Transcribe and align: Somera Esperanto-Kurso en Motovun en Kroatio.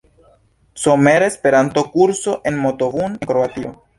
Somera 0.83 1.27
Esperanto-Kurso 1.31 2.35
en 2.51 2.57
Motovun 2.65 3.11
en 3.13 3.17
Kroatio. 3.33 3.79